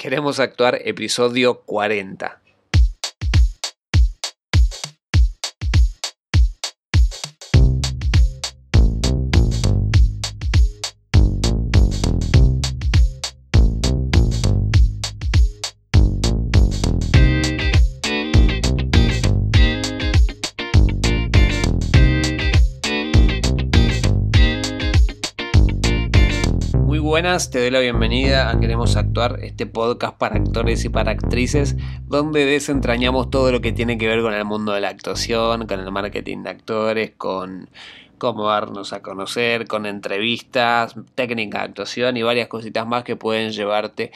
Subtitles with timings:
[0.00, 2.40] Queremos actuar episodio 40.
[27.30, 31.76] Te doy la bienvenida a Queremos Actuar, este podcast para actores y para actrices,
[32.08, 35.78] donde desentrañamos todo lo que tiene que ver con el mundo de la actuación, con
[35.78, 37.68] el marketing de actores, con
[38.18, 43.52] cómo darnos a conocer, con entrevistas, técnica de actuación y varias cositas más que pueden
[43.52, 44.10] llevarte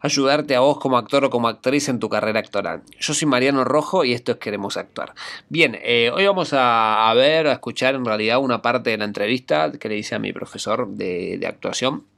[0.00, 2.82] ayudarte a vos como actor o como actriz en tu carrera actoral.
[3.00, 5.14] Yo soy Mariano Rojo y esto es Queremos Actuar.
[5.48, 9.72] Bien, eh, hoy vamos a, ver, a escuchar en realidad una parte de la entrevista
[9.72, 12.11] que le hice a mi profesor de actuación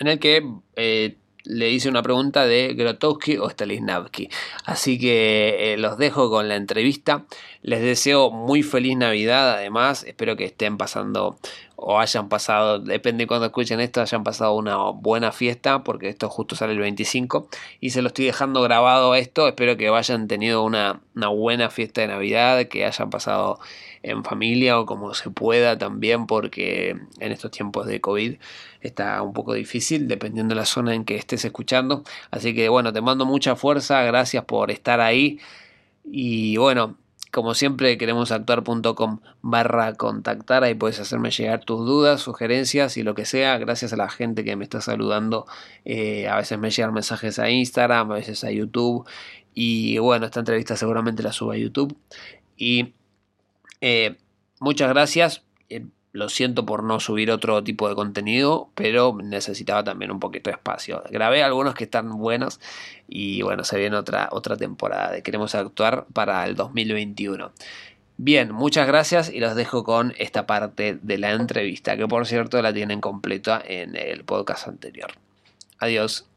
[0.00, 4.28] en el que eh, le hice una pregunta de Grotowski o Stanislavski.
[4.64, 7.26] Así que eh, los dejo con la entrevista.
[7.62, 9.52] Les deseo muy feliz Navidad.
[9.52, 11.38] Además, espero que estén pasando
[11.76, 16.28] o hayan pasado, depende de cuando escuchen esto, hayan pasado una buena fiesta, porque esto
[16.30, 17.48] justo sale el 25.
[17.80, 19.48] Y se lo estoy dejando grabado esto.
[19.48, 23.58] Espero que hayan tenido una, una buena fiesta de Navidad, que hayan pasado
[24.04, 28.36] en familia o como se pueda también porque en estos tiempos de COVID
[28.82, 32.04] está un poco difícil dependiendo de la zona en que estés escuchando.
[32.30, 35.40] Así que bueno, te mando mucha fuerza, gracias por estar ahí
[36.04, 36.98] y bueno,
[37.34, 43.16] como siempre queremos actuar.com barra contactar, ahí puedes hacerme llegar tus dudas, sugerencias y lo
[43.16, 45.44] que sea, gracias a la gente que me está saludando,
[45.84, 49.04] eh, a veces me llegan mensajes a Instagram, a veces a YouTube.
[49.52, 51.96] Y bueno, esta entrevista seguramente la subo a YouTube.
[52.56, 52.94] Y
[53.80, 54.16] eh,
[54.60, 55.42] muchas gracias.
[56.14, 60.54] Lo siento por no subir otro tipo de contenido, pero necesitaba también un poquito de
[60.54, 61.02] espacio.
[61.10, 62.60] Grabé algunos que están buenos
[63.08, 67.50] y bueno, se viene otra, otra temporada de Queremos Actuar para el 2021.
[68.16, 72.62] Bien, muchas gracias y los dejo con esta parte de la entrevista, que por cierto
[72.62, 75.10] la tienen completa en el podcast anterior.
[75.80, 76.28] Adiós.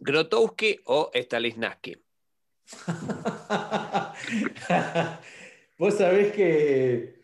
[0.00, 1.98] Grotowski o Stalisnaski.
[5.78, 7.17] Vos sabés que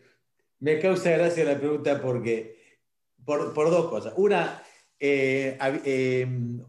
[0.59, 2.79] me causa gracia la pregunta porque,
[3.23, 4.13] por, dos cosas.
[4.17, 4.63] Una,
[4.99, 6.63] eh, em,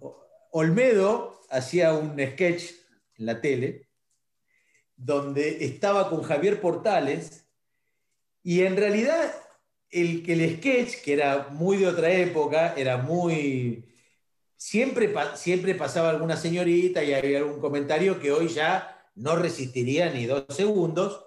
[0.50, 2.72] Olmedo hacía un sketch
[3.18, 3.88] en la tele
[4.96, 7.46] donde estaba con Javier Portales
[8.42, 9.34] y en realidad
[9.90, 13.84] el, el sketch, que era muy de otra época, era muy...
[14.56, 20.24] Siempre, siempre pasaba alguna señorita y había algún comentario que hoy ya no resistiría ni
[20.24, 21.25] dos segundos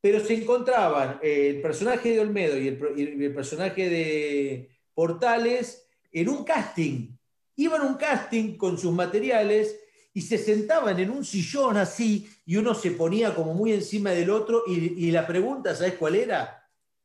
[0.00, 6.44] pero se encontraban eh, el personaje de Olmedo y el, personaje de Portales en un
[6.44, 7.16] casting.
[7.56, 9.76] Iban a un casting con sus materiales
[10.14, 14.30] y se sentaban en un sillón así y uno se ponía como muy encima del
[14.30, 16.64] otro y, la pregunta, ¿sabes cuál era?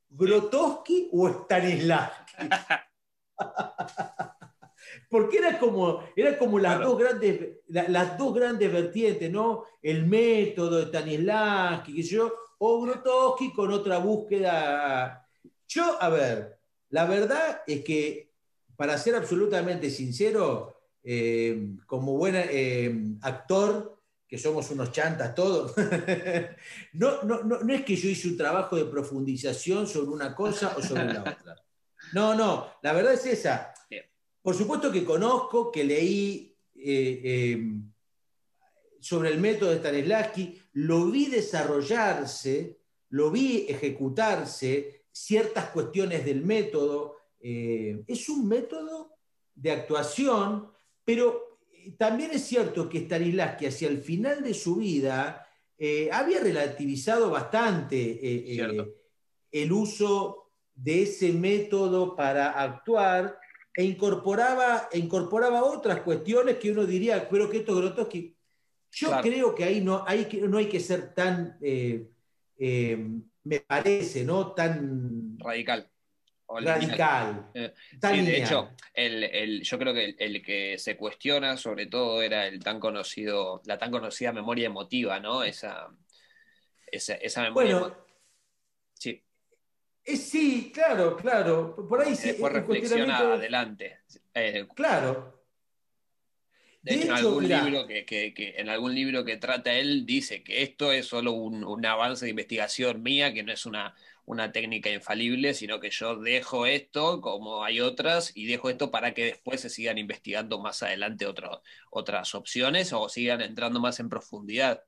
[0.09, 2.47] ¿Grotowski o Stanislavski?
[5.09, 9.65] Porque era como, era como las, dos grandes, las dos grandes vertientes, ¿no?
[9.81, 15.27] El método de Stanislavski, que yo, o Grotowski con otra búsqueda.
[15.67, 16.57] Yo, a ver,
[16.89, 18.31] la verdad es que,
[18.75, 25.73] para ser absolutamente sincero, eh, como buen eh, actor, que somos unos chantas todos,
[26.93, 30.81] no, no, no, es que yo hice un trabajo de profundización sobre una cosa o
[30.81, 31.55] sobre la otra.
[32.13, 33.73] No, no, la verdad es esa.
[34.41, 37.63] Por supuesto que conozco, que leí eh,
[38.99, 42.79] sobre el método de Stanislavski, lo vi desarrollarse,
[43.09, 47.17] lo vi ejecutarse, ciertas cuestiones del método.
[47.39, 49.11] Eh, es un método
[49.53, 50.69] de actuación,
[51.05, 55.47] pero eh, también es cierto que Stanislavski hacia el final de su vida
[55.77, 58.19] eh, había relativizado bastante
[59.51, 63.37] el uso de ese método para actuar
[63.75, 68.35] e incorporaba, e incorporaba otras cuestiones que uno diría, pero que esto Grotowski
[68.93, 72.07] yo creo que ahí no hay que, no hay que ser tan, eh,
[72.57, 72.97] eh,
[73.43, 74.53] me parece, ¿no?
[74.53, 75.89] Tan radical.
[76.47, 77.49] radical.
[77.55, 82.45] Eh, sí, de hecho, el, yo creo que el, que se cuestiona sobre todo era
[82.45, 85.43] el tan conocido, la tan conocida memoria emotiva, ¿no?
[85.43, 85.89] Esa,
[86.91, 87.79] esa, memoria.
[87.79, 87.97] Bueno,
[88.93, 89.23] sí.
[90.05, 91.75] sí, claro, claro.
[91.89, 92.27] Por ahí sí.
[92.27, 94.01] Después reflexiona adelante.
[94.75, 95.42] claro,
[96.83, 100.91] de, hecho, en algún, libro que, en algún libro que trata él dice que esto
[100.91, 103.95] es solo un, avance de investigación mía, que no es una,
[104.25, 109.13] una técnica infalible, sino que yo dejo esto como hay otras y dejo esto para
[109.13, 111.25] que después se sigan investigando más adelante
[111.89, 114.83] otras opciones o sigan entrando más en profundidad.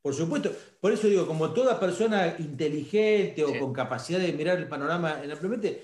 [0.00, 4.68] Por supuesto, por eso digo, como toda persona inteligente o con capacidad de mirar el
[4.68, 5.82] panorama en ampliamente,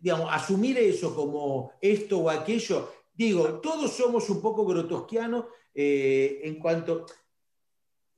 [0.00, 6.58] digamos, asumir eso como esto o aquello, digo, todos somos un poco grotosquianos eh, en
[6.58, 7.06] cuanto,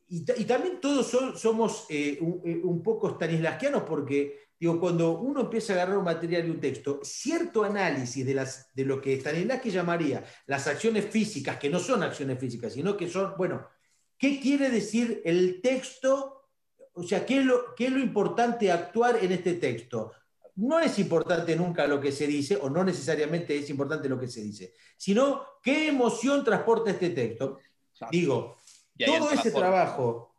[0.09, 1.07] y, también todos
[1.41, 6.47] somos eh, eh, un, poco stanislavskianos porque, digo, cuando uno empieza a agarrar un material
[6.47, 11.59] y un texto, cierto análisis de, las, de lo que Stanislavski llamaría las acciones físicas,
[11.59, 13.67] que no son acciones físicas, sino que son, bueno,
[14.19, 16.49] ¿qué quiere decir el texto?
[16.93, 20.13] O sea, ¿qué es lo, qué es lo importante actuar en este texto?
[20.57, 24.29] No es importante nunca lo que se dice, o no necesariamente es importante lo que
[24.29, 27.59] se dice, sino qué emoción transporta este texto.
[28.11, 28.57] Digo,
[29.05, 30.35] todo ese trabajo,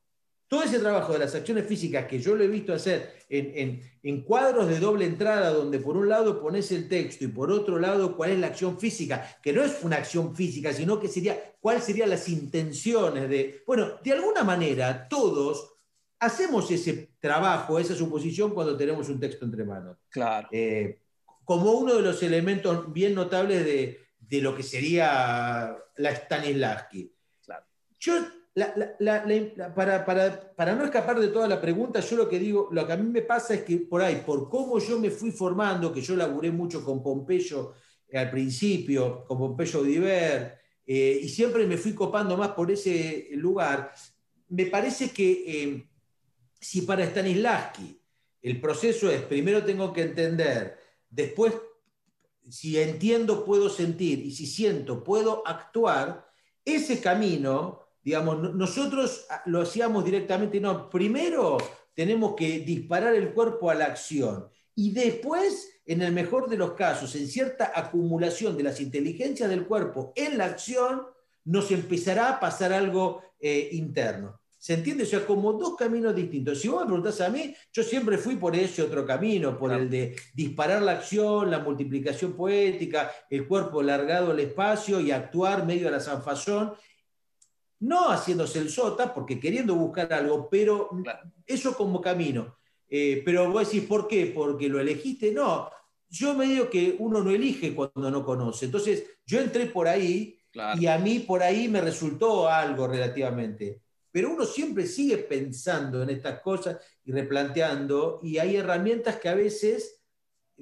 [0.47, 4.67] todo ese trabajo de las acciones físicas que yo lo he visto hacer en, cuadros
[4.67, 8.31] de doble entrada, donde por un lado pones el texto y por otro lado cuál
[8.31, 12.11] es la acción física, que no es una acción física, sino que sería cuáles serían
[12.11, 15.72] las intenciones de, bueno, de alguna manera todos
[16.23, 19.97] hacemos ese trabajo, esa suposición cuando tenemos un texto entre manos.
[20.09, 20.47] Claro.
[20.51, 20.99] Eh,
[21.43, 23.99] como uno de los elementos bien notables de,
[24.41, 27.13] lo que sería la Stanislavski.
[27.99, 28.13] Yo,
[29.75, 32.97] para, para, no escapar de toda la pregunta, yo lo que digo, lo que a
[32.97, 36.15] mí me pasa es que por ahí, por cómo yo me fui formando, que yo
[36.15, 37.73] laburé mucho con Pompeyo
[38.11, 43.93] al principio, con Pompeyo Diver, eh, y siempre me fui copando más por ese lugar,
[44.49, 45.87] me parece que eh,
[46.63, 47.99] si para Stanislavski
[48.41, 50.77] el proceso es, primero tengo que entender,
[51.09, 51.53] después,
[52.49, 56.29] si entiendo, puedo sentir, y si siento, puedo actuar,
[56.65, 61.57] ese camino, digamos, nosotros lo hacíamos directamente, no, primero
[61.93, 66.73] tenemos que disparar el cuerpo a la acción, y después, en el mejor de los
[66.73, 71.03] casos, en cierta acumulación de las inteligencias del cuerpo en la acción,
[71.45, 74.42] nos empezará a pasar algo eh, interno.
[74.63, 75.03] ¿Se entiende?
[75.03, 76.61] O sea, como dos caminos distintos.
[76.61, 79.89] Si vos me preguntás a mí, yo siempre fui por ese otro camino, por el
[79.89, 85.89] de disparar la acción, la multiplicación poética, el cuerpo largado al espacio y actuar medio
[85.89, 86.75] a la zanfazón,
[87.81, 90.91] no haciéndose el sota, porque queriendo buscar algo, pero
[91.45, 92.55] eso como camino.
[92.87, 94.31] Eh, pero vos decís, ¿por qué?
[94.33, 95.33] Porque lo elegiste.
[95.33, 95.69] No,
[96.07, 98.67] yo me digo que uno no elige cuando no conoce.
[98.67, 100.39] Entonces, yo entré por ahí
[100.79, 103.82] y a mí por ahí me resultó algo relativamente
[104.13, 109.33] pero uno siempre sigue pensando en estas cosas y replanteando, y hay herramientas que a
[109.33, 110.01] veces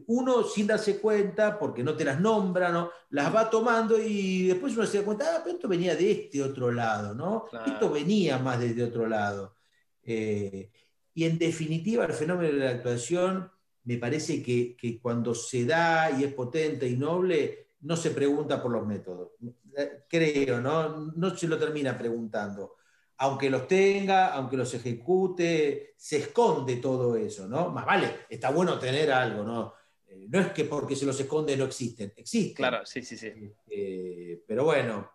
[0.08, 2.92] uno sin darse cuenta, porque no te las nombra, ¿no?
[3.10, 6.42] las va tomando y después uno se da cuenta, ah, pero esto venía de este
[6.42, 7.44] otro lado, ¿no?
[7.68, 9.58] Esto venía más desde otro lado.
[10.02, 10.72] Eh,
[11.14, 13.52] y en definitiva, el fenómeno de la actuación
[13.84, 18.64] me parece que, que, cuando se da y es potente y noble, no se pregunta
[18.64, 19.32] por los métodos.
[19.76, 21.12] Eh, creo, ¿no?
[21.14, 22.76] No se lo termina preguntando
[23.22, 27.70] aunque los tenga, aunque los ejecute, se esconde todo eso, ¿no?
[27.70, 29.76] Más vale, está bueno tener algo, ¿no?
[30.08, 32.56] Eh, no es que porque se los esconde no existen, existen.
[32.56, 33.32] Claro, sí, sí, sí.
[33.70, 35.08] Eh, pero bueno,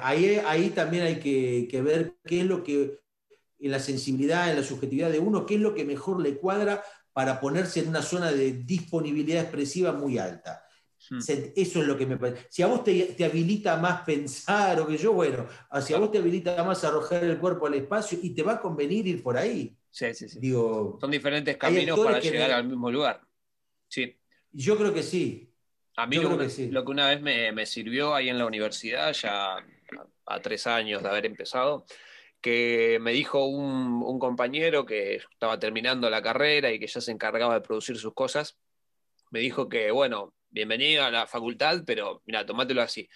[0.00, 3.00] ahí, ahí también hay que, ver qué es lo que,
[3.58, 6.82] en la sensibilidad, en la subjetividad de uno, qué es lo que mejor le cuadra
[7.12, 10.63] para ponerse en una zona de disponibilidad expresiva muy alta.
[11.10, 11.18] Hmm.
[11.18, 12.46] Eso es lo que me parece.
[12.48, 15.46] Si a vos te, habilita más pensar o que yo, bueno,
[15.82, 18.60] si a vos te habilita más arrojar el cuerpo al espacio y te va a
[18.60, 19.76] convenir ir por ahí.
[19.90, 20.38] Sí, sí, sí.
[20.40, 23.20] Digo, Son diferentes caminos para llegar al mismo lugar.
[23.88, 24.16] Sí.
[24.52, 25.50] Yo creo que sí.
[25.96, 29.56] A mí lo que, lo que, una vez me, sirvió ahí en la universidad, ya
[30.26, 31.86] a, tres años de haber empezado,
[32.40, 37.12] que me dijo un, un compañero que estaba terminando la carrera y que ya se
[37.12, 38.58] encargaba de producir sus cosas,
[39.34, 43.08] me dijo que, bueno, bienvenido a la facultad, pero mira, tomátelo así.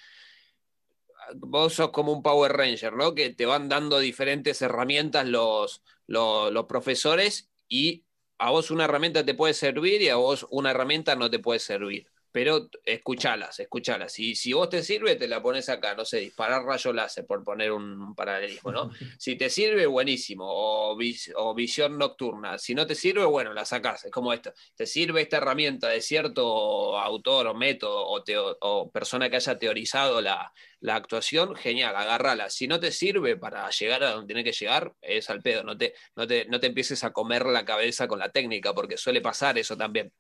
[1.36, 3.14] Vos sos como un Power Ranger, ¿no?
[3.14, 8.04] Que te van dando diferentes herramientas los, los, profesores y
[8.36, 11.60] a vos una herramienta te puede servir y a vos una herramienta no te puede
[11.60, 14.18] servir pero escuchalas, escuchalas.
[14.18, 17.42] Y si vos te sirve, te la pones acá, no sé, disparar rayo láser, por
[17.42, 18.90] poner un, paralelismo, ¿no?
[19.18, 20.96] Si te sirve, buenísimo, o,
[21.36, 22.58] o, visión nocturna.
[22.58, 24.52] Si no te sirve, bueno, la sacás, es como esto.
[24.76, 28.06] ¿Te sirve esta herramienta de cierto autor o método
[28.60, 30.52] o, persona que haya teorizado la,
[30.88, 31.54] actuación?
[31.56, 32.50] Genial, agárrala.
[32.50, 35.76] Si no te sirve para llegar a donde tiene que llegar, es al pedo, no
[35.76, 39.20] te, no te, no te empieces a comer la cabeza con la técnica, porque suele
[39.20, 40.12] pasar eso también.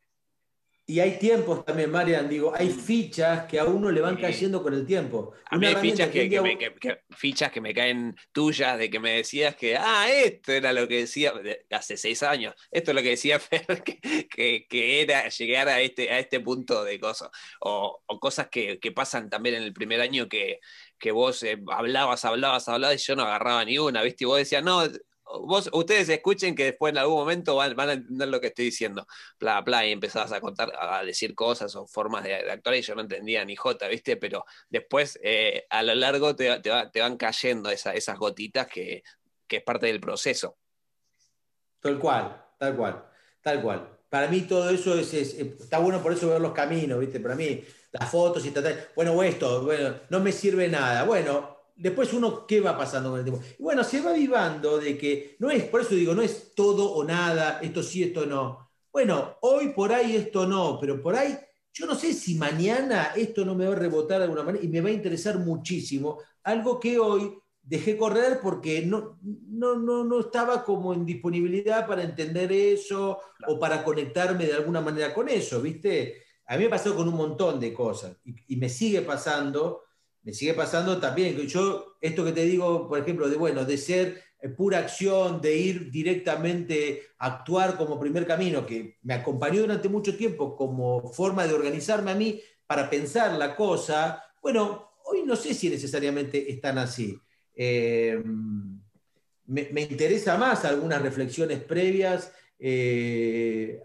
[0.90, 4.72] Y hay tiempos también, Marian, digo, hay fichas que a uno le van cayendo con
[4.72, 5.34] el tiempo.
[5.44, 6.58] A mí hay fichas que, me,
[7.10, 11.00] fichas que me caen tuyas de que me decías que, ah, esto era lo que
[11.00, 11.34] decía
[11.72, 16.10] hace seis años, esto es lo que decía Fer, que, que, era llegar a este,
[16.10, 17.28] a este punto de cosas.
[17.60, 20.58] O, cosas que, pasan también en el primer año que,
[20.98, 24.24] que vos eh, hablabas, hablabas, hablabas y yo no agarraba ni una, ¿viste?
[24.24, 24.84] Y vos decías, no,
[25.42, 29.06] vos, ustedes escuchen que después en algún momento van, a entender lo que estoy diciendo.
[29.38, 32.94] Bla, bla, y empezabas a contar, a decir cosas o formas de, actuar y yo
[32.94, 34.16] no entendía ni jota, ¿viste?
[34.16, 39.02] Pero después, eh, a lo largo, te, te, van cayendo esas gotitas que,
[39.48, 40.56] es parte del proceso.
[41.80, 43.04] Tal cual, tal cual,
[43.42, 43.98] tal cual.
[44.08, 47.20] Para mí todo eso es, está bueno por eso ver los caminos, ¿viste?
[47.20, 51.04] Para mí las fotos y tal, bueno, esto, bueno, no me sirve nada.
[51.04, 53.42] Bueno, después uno, ¿qué va pasando con el tiempo?
[53.58, 56.92] Y bueno, se va vivando de que no es, por eso digo, no es todo
[56.92, 58.70] o nada, esto sí, esto no.
[58.92, 61.38] Bueno, hoy por ahí esto no, pero por ahí,
[61.72, 64.68] yo no sé si mañana esto no me va a rebotar de alguna manera y
[64.68, 66.18] me va a interesar muchísimo.
[66.42, 72.02] Algo que hoy dejé correr porque no, no, no, no estaba como en disponibilidad para
[72.02, 76.24] entender eso o para conectarme de alguna manera con eso, ¿viste?
[76.46, 79.82] A mí me pasó con un montón de cosas y me sigue pasando
[80.28, 83.78] me sigue pasando también, que yo, esto que te digo, por ejemplo, de, bueno, de
[83.78, 89.62] ser eh, pura acción, de ir directamente a actuar como primer camino, que me acompañó
[89.62, 95.22] durante mucho tiempo como forma de organizarme a mí para pensar la cosa, bueno, hoy
[95.24, 97.18] no sé si necesariamente están así.
[97.54, 98.22] Eh,
[99.46, 103.80] me, interesa más algunas reflexiones previas eh,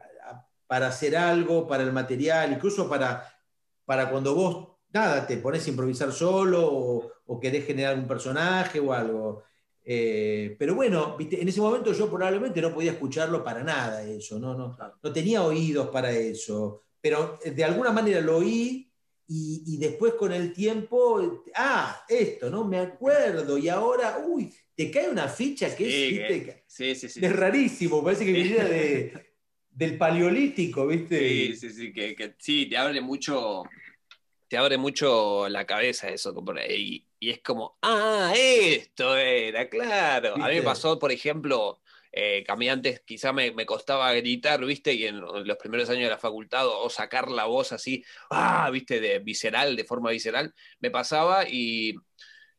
[0.67, 3.33] para hacer algo, para el material, incluso para,
[3.85, 8.93] para cuando vos nada, te pones a improvisar solo o, querés generar un personaje o
[8.93, 9.43] algo.
[9.83, 14.55] Eh, pero bueno, en ese momento yo probablemente no podía escucharlo para nada eso, no,
[14.55, 18.89] no, no tenía oídos para eso, pero eh, de alguna manera lo oí
[19.27, 22.65] y, después con el tiempo, ah, esto, ¿no?
[22.65, 28.31] Me acuerdo y ahora, uy, te cae una ficha que es, es rarísimo, parece que
[28.31, 29.11] viniera de,
[29.71, 31.17] del paleolítico, ¿viste?
[31.17, 33.63] Sí, sí, sí, que, que sí, te abre mucho
[34.53, 36.31] te abre mucho la cabeza eso.
[36.69, 40.35] Y, y es como, ah, esto era, claro.
[40.35, 41.81] A mí me pasó, por ejemplo,
[42.11, 44.93] eh, caminantes, quizá me, costaba gritar, ¿viste?
[44.93, 49.01] Y en los primeros años de la facultad, o sacar la voz así, ah, ¿viste?
[49.01, 51.95] De visceral, de forma visceral, me pasaba y,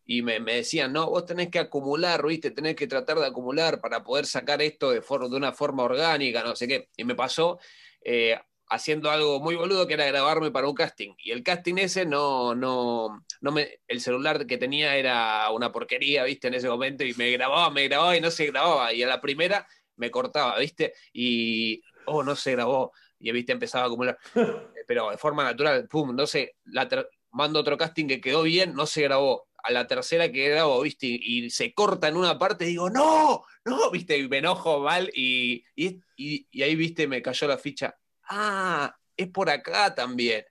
[0.05, 2.51] me, decían, no, vos tenés que acumular, ¿viste?
[2.51, 6.57] Tenés que tratar de acumular para poder sacar esto de, de una forma orgánica, no
[6.57, 6.89] sé qué.
[6.97, 7.61] Y me pasó.
[8.05, 8.37] Eh,
[8.75, 11.15] haciendo algo muy boludo que era grabarme para un casting.
[11.19, 16.25] Y el casting ese no, no, no me, el celular que tenía era una porquería,
[16.25, 18.93] viste, en ese momento, y me grababa, me grababa y no se grababa.
[18.93, 19.67] Y a la primera
[19.97, 22.93] me cortaba, viste, y, oh, no se grabó.
[23.19, 24.19] Y, viste, empezaba a acumular.
[24.87, 26.89] Pero de forma natural, pum, no sé, la
[27.31, 29.47] mando otro casting que quedó bien, no se grabó.
[29.67, 33.91] A la tercera que grabo, viste, y, se corta en una parte, digo, no, no,
[33.91, 37.97] viste, y me enojo mal, y, y, y ahí, viste, me cayó la ficha
[38.29, 40.45] ah, es por acá también.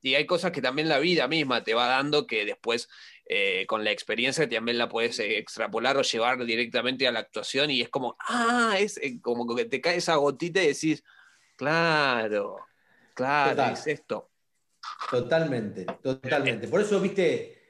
[0.00, 2.88] Y hay cosas que también la vida misma te va dando que después
[3.24, 7.70] eh, con la experiencia también la puedes eh, extrapolar o llevar directamente a la actuación
[7.70, 11.02] y es como, ah, es eh, como que te cae esa gotita y decís,
[11.56, 12.58] claro,
[13.14, 14.30] claro, es esto.
[15.10, 16.68] Totalmente, totalmente.
[16.68, 17.62] Por eso, viste,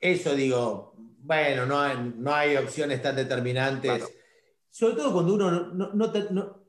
[0.00, 4.10] eso digo, bueno, no hay, no hay opciones tan determinantes.
[4.70, 6.63] Sobre todo cuando uno no, no no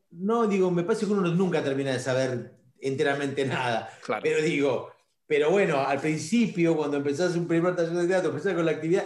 [0.47, 3.89] digo, me parece que uno nunca termina de saber enteramente nada.
[4.21, 4.91] Pero digo,
[5.27, 9.05] pero bueno, al principio, cuando empezás un primer taller de teatro, empezás con la actividad,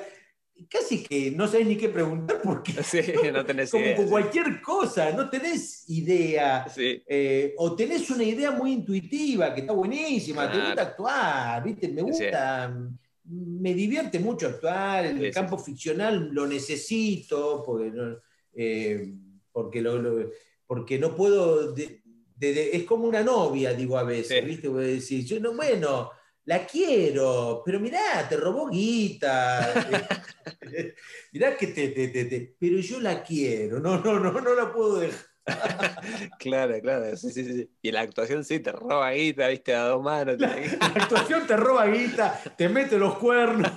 [0.69, 2.73] casi que no sabés ni qué preguntar porque
[3.33, 6.65] no tenés como con cualquier cosa, no tenés idea.
[6.77, 11.87] Eh, o tenés una idea muy intuitiva, que está buenísima, te gusta actuar, ¿viste?
[11.89, 12.77] Me gusta.
[13.31, 17.91] Me divierte mucho actuar, el campo ficcional lo necesito, porque,
[18.55, 19.13] eh,
[19.51, 20.31] porque lo,
[20.69, 21.73] porque no puedo,
[22.39, 24.67] es como una novia, digo a veces, ¿viste?
[24.67, 26.11] Voy a decir, yo no, bueno,
[26.45, 29.73] la quiero, pero mirá, te robó guita,
[31.33, 34.99] mirá que te, te, te, pero yo la quiero, no, no, no, no la puedo
[34.99, 35.25] dejar.
[36.37, 37.71] claro, claro, sí, sí, sí.
[37.81, 40.37] Y la actuación sí te roba guita, viste, a dos manos.
[40.37, 40.49] La,
[40.81, 43.71] actuación te roba guita, te mete los cuernos,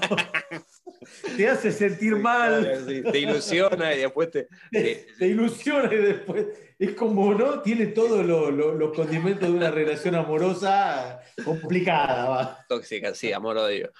[1.36, 2.84] te hace sentir mal.
[2.86, 4.48] te ilusiona y después te.
[4.70, 6.46] Te, ilusiona y después
[6.78, 7.60] es como, ¿no?
[7.60, 12.64] Tiene todos los condimentos de una relación amorosa complicada.
[12.68, 13.92] Tóxica, sí, amor-odio.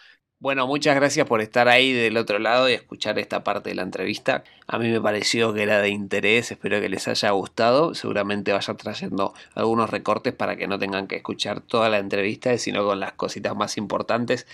[0.42, 3.82] Bueno, muchas gracias por estar ahí del otro lado y escuchar esta parte de la
[3.82, 4.42] entrevista.
[4.66, 7.94] A mí me pareció que era de interés, espero que les haya gustado.
[7.94, 12.84] Seguramente vaya trayendo algunos recortes para que no tengan que escuchar toda la entrevista, sino
[12.84, 14.48] con las cositas más importantes.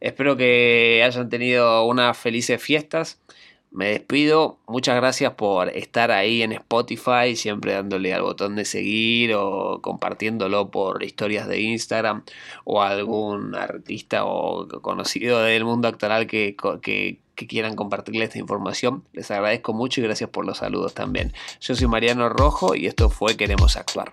[0.00, 3.20] Espero que hayan tenido unas felices fiestas.
[3.70, 4.58] Me despido.
[4.66, 10.70] Muchas gracias por estar ahí en Spotify, siempre dándole al botón de seguir o compartiéndolo
[10.70, 12.24] por historias de Instagram
[12.64, 16.56] o algún artista o conocido del mundo actoral que,
[17.34, 19.04] quieran compartirle esta información.
[19.12, 21.32] Les agradezco mucho y gracias por los saludos también.
[21.60, 24.12] Yo soy Mariano Rojo y esto fue Queremos Actuar.